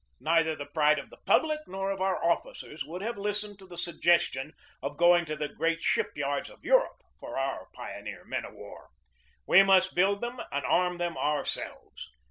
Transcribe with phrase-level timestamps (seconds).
[0.19, 3.77] Neither the pride of our public nor of our officers would have listened to the
[3.77, 8.53] suggestion of going to the great ship yards of Europe for our pioneer men of
[8.55, 8.89] war.
[9.45, 12.09] We must build them and arm them ourselves.